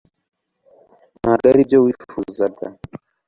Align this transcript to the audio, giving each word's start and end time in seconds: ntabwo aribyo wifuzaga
ntabwo 1.21 1.45
aribyo 1.51 1.77
wifuzaga 1.85 2.65